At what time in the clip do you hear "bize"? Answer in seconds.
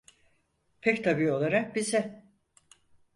1.75-2.23